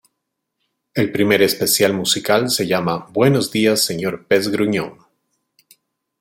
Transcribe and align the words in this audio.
El 0.95 1.11
primer 1.11 1.43
especial 1.43 1.93
musical 1.93 2.49
se 2.49 2.65
llama 2.65 3.05
¡Buenos 3.11 3.51
Días, 3.51 3.81
Sr. 3.83 4.25
Pez 4.27 4.47
Gruñón! 4.47 4.97